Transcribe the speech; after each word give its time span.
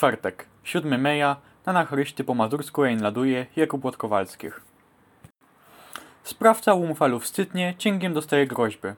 Czwartek, 0.00 0.46
7 0.64 1.00
maja, 1.00 1.36
na 1.66 1.72
nachrysty 1.72 2.24
po 2.24 2.34
mazursku 2.34 2.82
laduje 3.00 3.46
Jakub 3.56 3.96
Kowalskich. 3.96 4.60
Sprawca 6.24 6.74
umfalu 6.74 7.20
wstydnie, 7.20 7.74
cięgiem 7.78 8.14
dostaje 8.14 8.46
groźby. 8.46 8.88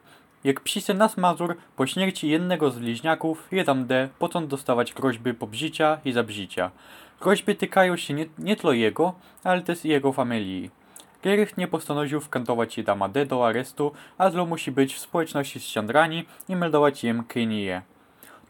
Jak 0.44 0.60
psisy 0.60 0.94
nas 0.94 1.16
Mazur, 1.16 1.56
po 1.76 1.86
śmierci 1.86 2.28
jednego 2.28 2.70
z 2.70 2.78
bliźniaków, 2.78 3.48
jedam 3.52 3.86
D, 3.86 4.08
potąd 4.18 4.46
dostawać 4.46 4.92
groźby 4.92 5.34
pobzicia 5.34 5.98
i 6.04 6.12
zabzicia. 6.12 6.70
Groźby 7.20 7.56
tykają 7.56 7.96
się 7.96 8.14
nie, 8.14 8.26
nie 8.38 8.56
jego, 8.72 9.14
ale 9.44 9.62
też 9.62 9.84
jego 9.84 10.12
familii. 10.12 10.70
Gierych 11.24 11.56
nie 11.56 11.68
postanowił 11.68 12.20
wkantować 12.20 12.78
jedama 12.78 13.08
D 13.08 13.26
do 13.26 13.46
aresztu, 13.46 13.92
a 14.18 14.30
zlo 14.30 14.46
musi 14.46 14.72
być 14.72 14.94
w 14.94 14.98
społeczności 14.98 15.60
z 15.60 15.64
Siandrani 15.64 16.24
i 16.48 16.56
meldować 16.56 17.04
jem 17.04 17.24
Kenie. 17.24 17.82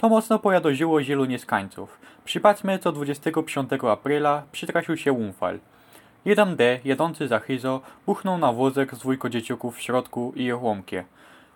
To 0.03 0.09
mocno 0.09 0.39
pojadoziło 0.39 1.03
zielu 1.03 1.25
nieskańców. 1.25 1.99
Przypatrzmy, 2.25 2.79
co 2.79 2.93
25 2.93 3.69
aprila 3.91 4.43
przytrafił 4.53 4.97
się 4.97 5.13
umfal. 5.13 5.59
Jeden 6.25 6.57
D, 6.57 6.81
jadący 6.85 7.29
za 7.29 7.39
Hyzo, 7.39 7.81
buchnął 8.07 8.39
na 8.39 8.53
wózek 8.53 8.95
z 8.95 8.99
dwójko 8.99 9.29
dzieciuków 9.29 9.77
w 9.77 9.81
środku 9.81 10.33
i 10.37 10.45
je 10.45 10.57
łomkie. 10.57 11.05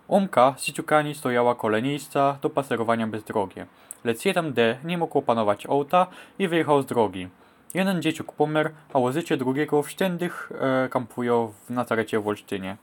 Umka 0.08 0.54
z 0.58 0.64
dzieciukami 0.64 1.14
stojała 1.14 1.54
kole 1.54 1.82
miejsca 1.82 2.38
do 2.42 2.50
paserowania 2.50 3.06
bezdrogie. 3.06 3.66
Lecz 4.04 4.24
jeden 4.24 4.52
D 4.52 4.78
nie 4.84 4.98
mógł 4.98 5.18
opanować 5.18 5.66
ołta 5.66 6.06
i 6.38 6.48
wyjechał 6.48 6.82
z 6.82 6.86
drogi. 6.86 7.28
Jeden 7.74 8.02
dzieciuk 8.02 8.32
pomer, 8.32 8.70
a 8.92 8.98
łozycie 8.98 9.36
drugiego 9.36 9.82
w 9.82 9.90
sztędych 9.90 10.52
e, 10.60 10.88
kampują 10.88 11.52
w 11.66 11.70
Nazarecie 11.70 12.20
w 12.20 12.28
Olsztynie. 12.28 12.76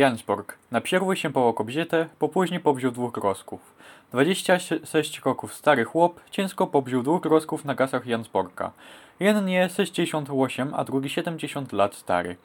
Jansborg. 0.00 0.58
Napierły 0.70 1.16
się 1.16 1.32
po 1.32 1.52
kobietę, 1.54 2.08
po 2.18 2.28
później 2.28 2.60
pobził 2.60 2.90
dwóch 2.90 3.12
grosków. 3.12 3.60
26 4.12 5.20
kroków 5.20 5.54
stary 5.54 5.84
chłop 5.84 6.20
ciężko 6.30 6.66
pobził 6.66 7.02
dwóch 7.02 7.22
grosków 7.22 7.64
na 7.64 7.74
gasach 7.74 8.06
Jansborka. 8.06 8.72
Jeden 9.20 9.46
nie 9.46 9.68
68, 9.68 10.74
a 10.74 10.84
drugi 10.84 11.08
70 11.08 11.72
lat 11.72 11.94
stary. 11.94 12.36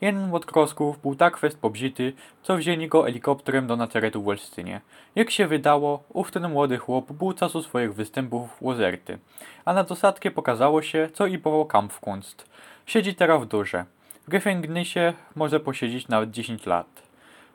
Jeden 0.00 0.34
od 0.34 0.44
grosków 0.44 1.02
był 1.02 1.14
tak 1.14 1.36
fest 1.36 1.58
pobzity, 1.58 2.12
co 2.42 2.56
wzięli 2.56 2.88
go 2.88 3.02
helikopterem 3.02 3.66
do 3.66 3.76
Nazaretu 3.76 4.22
w 4.22 4.28
Olsztynie. 4.28 4.80
Jak 5.14 5.30
się 5.30 5.46
wydało, 5.46 6.02
ów 6.08 6.30
ten 6.30 6.50
młody 6.50 6.78
chłop 6.78 7.12
był 7.12 7.32
czasu 7.32 7.62
swoich 7.62 7.94
występów 7.94 8.62
łozerty. 8.62 9.18
A 9.64 9.72
na 9.72 9.84
dosadkę 9.84 10.30
pokazało 10.30 10.82
się, 10.82 11.08
co 11.12 11.26
i 11.26 11.38
powoł 11.38 11.66
Kampfkunst. 11.66 12.50
Siedzi 12.86 13.14
teraz 13.14 13.42
w 13.42 13.46
durze. 13.46 13.84
W 14.26 14.30
Gefängnisie 14.30 15.12
może 15.34 15.60
posiedzieć 15.60 16.08
nawet 16.08 16.30
10 16.30 16.66
lat. 16.66 17.01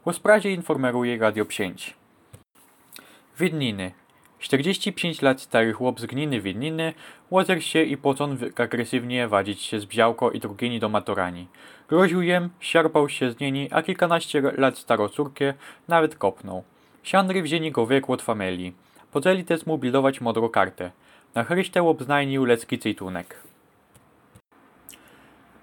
O 0.08 0.14
sprawie 0.14 0.54
informuje 0.54 1.18
Radio 1.18 1.46
5. 1.46 1.94
Widniny. 3.40 3.92
45 4.40 5.22
lat 5.22 5.42
stary 5.42 5.74
chłop 5.74 6.00
z 6.00 6.06
gminy 6.06 6.42
Widniny 6.42 6.94
łozer 7.32 7.64
się 7.64 7.84
i 7.84 7.98
pocąc 7.98 8.42
agresywnie 8.56 9.28
wadzić 9.28 9.62
się 9.62 9.80
z 9.80 9.86
Białko 9.86 10.32
i 10.32 10.40
drugimi 10.40 10.80
domatorani. 10.80 11.48
Groził 11.90 12.22
jem, 12.22 12.50
siarpał 12.60 13.10
się 13.10 13.32
z 13.32 13.40
nimi, 13.40 13.68
a 13.72 13.84
kilkanaście 13.84 14.42
lat 14.42 14.78
starą 14.78 15.08
córkę 15.08 15.54
nawet 15.88 16.16
kopnął. 16.16 16.64
Siandry 17.04 17.42
wzięli 17.42 17.72
go 17.72 17.88
wiek 17.88 18.10
od 18.10 18.22
familii. 18.22 18.74
Poczęli 19.12 19.44
też 19.44 19.66
mu 19.66 19.78
bildować 19.78 20.22
modrą 20.22 20.50
kartę. 20.50 20.92
Na 21.36 21.44
chryście 21.44 21.84
obznajnił 21.84 22.46
lecki 22.46 22.80
cytunek. 22.80 23.47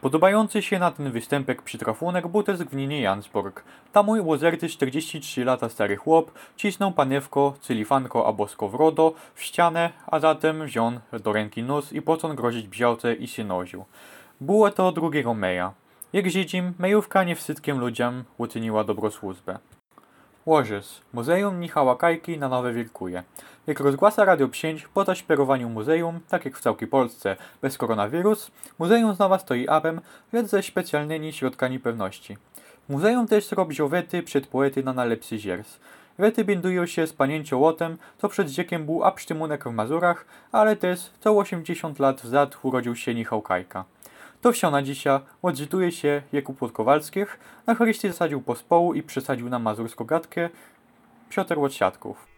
Podobający 0.05 0.63
się 0.63 0.79
na 0.79 0.91
ten 0.91 1.13
występek 1.13 1.63
przytrafunek 1.63 2.29
był 2.29 2.43
też 2.43 2.59
w 2.59 2.65
gminie 2.65 3.01
Jansburg. 3.01 3.65
Tam 3.93 4.07
mój 4.07 4.21
łozerty 4.21 4.69
43 4.69 5.45
lata 5.45 5.69
stary 5.69 5.97
chłop 5.97 6.31
cisnął 6.57 6.93
panewko, 6.93 7.55
cylifanko 7.61 8.27
albo 8.27 8.49
skowrodo 8.49 9.15
w 9.35 9.43
ścianę, 9.43 9.91
a 10.07 10.21
zatem 10.21 10.67
wziął 10.67 10.93
do 11.23 11.33
ręki 11.33 11.63
nóż 11.63 11.93
i 11.93 12.03
począł 12.03 12.35
grozić 12.35 12.69
bziałce 12.69 13.15
i 13.15 13.29
się 13.29 13.45
noził. 13.45 13.85
Było 14.41 14.71
to 14.71 14.93
drugiego 14.93 15.35
meja. 15.35 15.73
Jak 16.13 16.27
ziedzim, 16.27 16.73
mejówka 16.79 17.25
nie 17.25 17.37
wszystkim 17.37 17.79
ludziom 17.79 18.25
uczyniła 18.39 18.85
dobrą 18.85 19.11
Łożysz. 20.47 21.00
Muzeum 21.12 21.59
Michała 21.59 21.97
Kajki 21.97 22.38
na 22.38 22.49
Nowe 22.49 22.72
Wilkuje. 22.72 23.22
Jak 23.66 23.81
rozgłasa 23.81 24.25
Radio 24.25 24.49
5, 24.49 24.88
po 24.94 25.05
zaśpierowaniu 25.05 25.69
muzeum, 25.69 26.21
tak 26.28 26.44
jak 26.44 26.56
w 26.56 26.60
całej 26.60 26.87
Polsce, 26.87 27.37
bez 27.62 27.78
koronawirus, 27.78 28.50
muzeum 28.78 29.15
znowu 29.15 29.38
stoi 29.38 29.69
apem, 29.69 30.00
lecz 30.32 30.47
ze 30.47 30.62
specjalnymi 30.62 31.32
środkami 31.32 31.81
pewności. 31.81 32.37
Muzeum 32.88 33.27
też 33.27 33.53
robi 33.53 33.77
wety 33.88 34.22
przed 34.22 34.47
poety 34.47 34.82
na 34.82 34.93
najlepszy 34.93 35.38
ziers. 35.38 35.78
Wety 36.19 36.44
bindują 36.44 36.87
się 36.87 37.06
z 37.06 37.12
panięcią 37.12 37.59
łotem, 37.59 37.97
co 38.19 38.28
przed 38.28 38.49
dziekiem 38.49 38.87
był 38.87 39.05
absztymunek 39.05 39.65
w 39.65 39.72
Mazurach, 39.72 40.25
ale 40.53 40.76
też 40.76 41.11
co 41.21 41.37
80 41.38 41.99
lat 41.99 42.21
wzad 42.21 42.59
urodził 42.62 42.97
się 42.97 43.15
Michał 43.15 43.43
Kajka. 43.43 43.84
To 44.44 44.53
wsio 44.53 44.71
na 44.71 44.82
dzisiaj 44.82 45.21
odczytuje 45.43 45.93
się 45.93 46.22
Jakub 46.32 46.72
Kowalskich, 46.72 47.38
na 47.66 47.75
chryście 47.75 48.09
zasadził 48.09 48.43
pospołu 48.43 48.94
i 48.94 49.03
przesadził 49.03 49.49
na 49.49 49.59
mazurską 49.59 50.05
gadkę 50.05 50.49
Piotr 51.31 51.59
Łodsiadków. 51.59 52.34